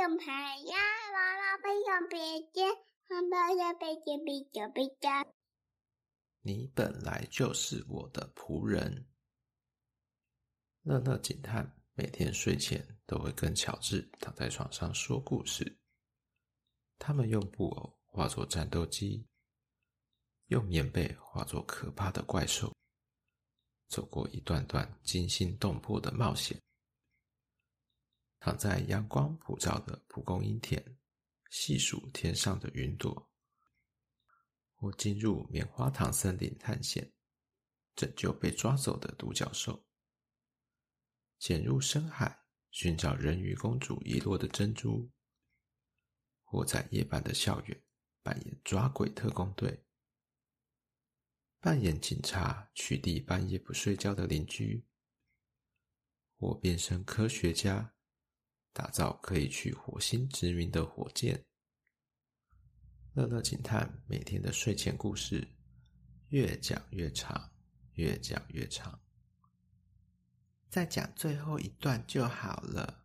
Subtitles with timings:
[0.00, 0.76] 用牌呀，
[1.12, 2.74] 娃娃不用别针，
[3.06, 5.34] 妈妈要别针，别针，别针。
[6.40, 9.06] 你本来就是我的仆人。
[10.84, 15.78] 乐乐警探每天睡前都会跟乔治躺在床上说故事。
[16.98, 19.26] 他们用布偶化作战斗机，
[20.46, 22.74] 用棉被化作可怕的怪兽，
[23.88, 26.58] 走过一段段惊心动魄的冒险。
[28.40, 30.82] 躺在阳光普照的蒲公英田，
[31.50, 33.28] 细数天上的云朵；
[34.74, 37.12] 或进入棉花糖森林探险，
[37.94, 39.84] 拯救被抓走的独角兽；
[41.38, 45.10] 潜入深海寻找人鱼公主遗落的珍珠；
[46.42, 47.82] 或在夜半的校园
[48.22, 49.84] 扮演抓鬼特工队，
[51.60, 54.86] 扮演警察取缔半夜不睡觉的邻居；
[56.38, 57.94] 或变身科学家。
[58.72, 61.44] 打造可以去火星殖民的火箭。
[63.14, 65.46] 乐乐警探每天的睡前故事
[66.28, 67.50] 越讲越长，
[67.94, 68.98] 越讲越长。
[70.68, 73.04] 再讲最后一段就好了。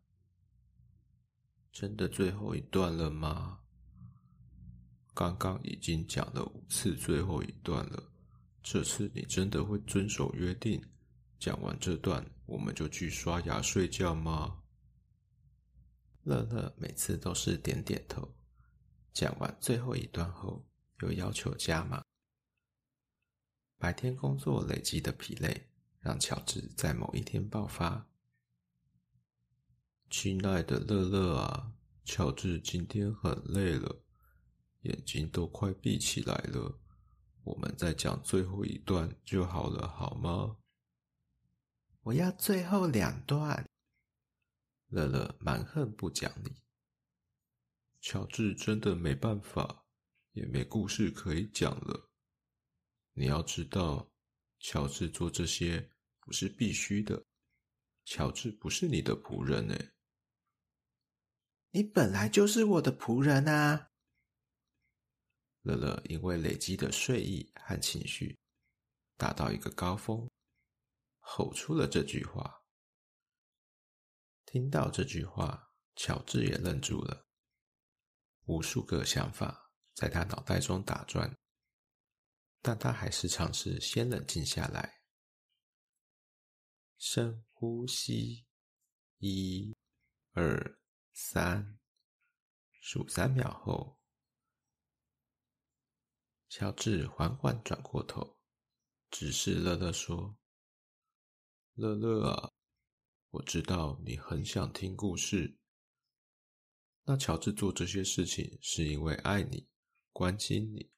[1.71, 3.59] 真的最后一段了吗？
[5.13, 8.03] 刚刚已经讲了五次最后一段了，
[8.61, 10.79] 这次你真的会遵守约定？
[11.39, 14.61] 讲完这段我们就去刷牙睡觉吗？
[16.25, 18.35] 乐乐每次都是点点头，
[19.13, 20.65] 讲完最后一段后，
[21.01, 22.03] 又要求加码。
[23.77, 28.07] 白天工作累积的疲累，让乔治在某一天爆发。
[30.09, 34.01] 亲爱的乐乐啊，乔治今天很累了，
[34.81, 36.79] 眼睛都快闭起来了。
[37.43, 40.57] 我们再讲最后一段就好了，好吗？
[42.01, 43.63] 我要最后两段。
[44.87, 46.55] 乐乐蛮横不讲理，
[48.01, 49.85] 乔治真的没办法，
[50.31, 52.11] 也没故事可以讲了。
[53.13, 54.11] 你要知道，
[54.59, 55.89] 乔治做这些
[56.19, 57.25] 不是必须的。
[58.03, 59.93] 乔治不是你的仆人哎，
[61.71, 63.91] 你本来就是我的仆人啊！
[65.63, 68.37] 乐乐因为累积的睡意和情绪
[69.17, 70.29] 达到一个高峰，
[71.19, 72.64] 吼出了这句话。
[74.45, 77.25] 听到这句话，乔治也愣住了。
[78.45, 81.35] 无数个想法在他脑袋中打转，
[82.61, 85.01] 但他还是尝试先冷静下来，
[86.97, 88.45] 深呼吸，
[89.17, 89.75] 一、
[90.33, 90.79] 二、
[91.11, 91.79] 三，
[92.71, 93.99] 数三秒后，
[96.47, 98.39] 乔治缓缓转过头，
[99.09, 100.37] 直视乐乐说
[101.73, 102.51] ：“乐乐啊。”
[103.35, 105.53] 我知道你很想听故事。
[107.03, 109.67] 那乔治做这些事情是因为爱你、
[110.13, 110.89] 关心你。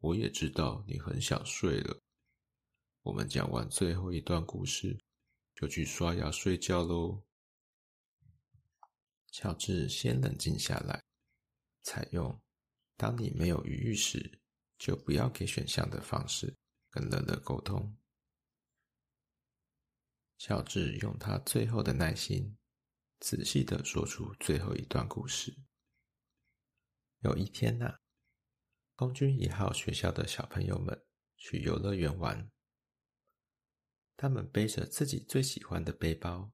[0.00, 1.98] 我也知道你很想睡了。
[3.00, 5.02] 我们讲完最后一段故事，
[5.54, 7.24] 就去刷牙睡觉喽。
[9.32, 11.02] 乔治先冷静下来，
[11.82, 12.38] 采用
[12.98, 14.38] “当你没有余裕时，
[14.76, 16.54] 就不要给选项”的方式
[16.90, 17.96] 跟乐乐沟通。
[20.38, 22.56] 乔治用他最后的耐心，
[23.20, 25.56] 仔细的说出最后一段故事。
[27.20, 27.98] 有一天呐、
[28.96, 31.04] 空军一号学校的小朋友们
[31.36, 32.50] 去游乐园玩，
[34.16, 36.52] 他们背着自己最喜欢的背包，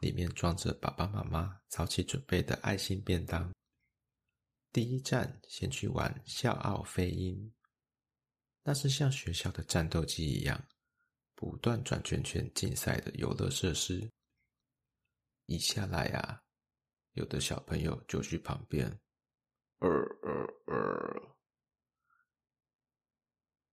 [0.00, 3.52] 里面装着爸爸妈妈早起准备的爱心便当。
[4.72, 7.54] 第一站先去玩笑傲飞鹰，
[8.64, 10.66] 那是像学校的战斗机一样。
[11.44, 14.10] 不断转圈圈竞赛的游乐设施，
[15.44, 16.42] 一下来啊，
[17.12, 18.98] 有的小朋友就去旁边，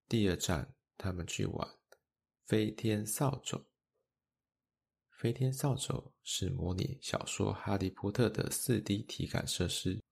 [0.09, 1.80] 第二站，他们去玩
[2.46, 3.66] 飞天扫帚。
[5.09, 10.03] 飞天扫帚是模拟小说《哈利波特》的四 D 体感设施，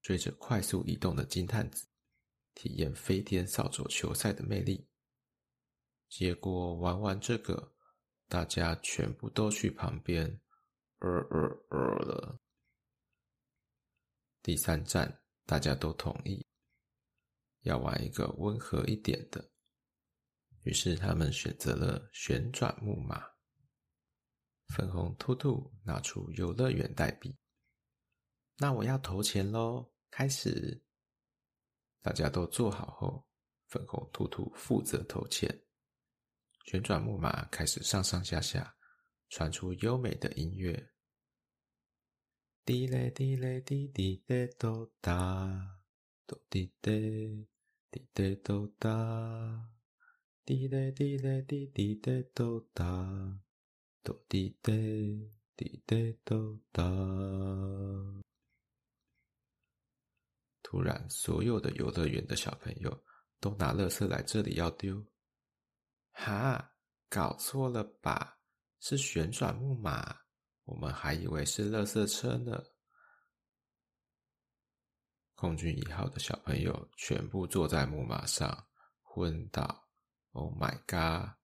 [0.00, 1.86] 追着快速移动的金探子，
[2.54, 4.88] 体验飞天扫帚球赛的魅力。
[6.08, 7.74] 结果玩完这个，
[8.28, 10.40] 大家全部都去旁边，
[11.00, 12.40] 呃呃呃了。
[14.42, 16.46] 第三站，大家都同意
[17.62, 19.50] 要玩一个温和一点的，
[20.62, 23.24] 于是他们选择了旋转木马。
[24.68, 27.36] 粉红兔兔拿出游乐园代币，
[28.56, 29.92] 那我要投钱喽！
[30.10, 30.82] 开始，
[32.00, 33.28] 大家都坐好后，
[33.66, 35.65] 粉红兔兔负责投钱。
[36.66, 38.76] 旋转木马开始上上下下，
[39.28, 40.90] 传出优美的音乐。
[42.64, 45.78] 滴嘞滴嘞滴滴嘞哆哒，
[46.26, 47.46] 哆滴嘞
[47.88, 49.70] 滴嘞哆哒，
[50.44, 53.40] 滴嘞滴嘞滴滴嘞哆哒，
[54.02, 56.82] 哆滴嘞滴嘞哆哒。
[60.64, 63.04] 突然，所有的游乐园的小朋友
[63.38, 65.06] 都拿垃圾来这里要丢。
[66.16, 66.72] 哈，
[67.10, 68.38] 搞错了吧？
[68.80, 70.18] 是旋转木马。
[70.64, 72.64] 我们还以为是垃圾车呢。
[75.34, 78.66] 空军一号的小朋友全部坐在木马上，
[79.02, 79.86] 昏倒。
[80.30, 81.36] Oh my god！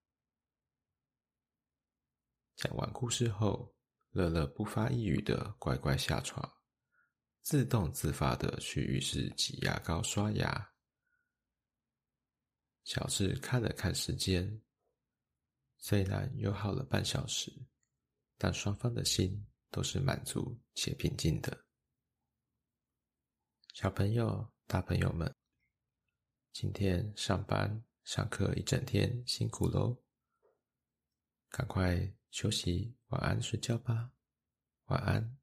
[2.56, 3.76] 讲完故事后，
[4.10, 6.50] 乐乐不发一语的乖乖下床，
[7.42, 10.71] 自动自发的去浴室挤牙膏刷牙。
[12.84, 14.61] 小智看了看时间，
[15.79, 17.52] 虽然又耗了半小时。
[18.38, 21.64] 但双方的心都是满足且平静的。
[23.73, 25.32] 小朋友、大朋友们，
[26.52, 29.96] 今天上班上课一整天辛苦喽，
[31.50, 34.11] 赶快休息，晚安睡觉吧，
[34.87, 35.42] 晚安。